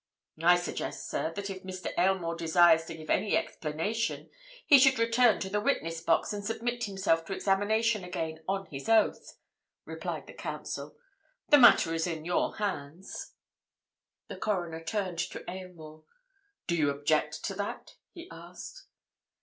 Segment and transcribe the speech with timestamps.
[0.41, 1.93] "I suggest, sir, that if Mr.
[1.95, 4.31] Aylmore desires to give any explanation
[4.65, 8.89] he should return to the witness box and submit himself to examination again on his
[8.89, 9.37] oath,"
[9.85, 10.95] replied the Counsel.
[11.49, 13.35] "The matter is in your hands."
[14.27, 16.05] The Coroner turned to Aylmore.
[16.65, 18.87] "Do you object to that?" he asked.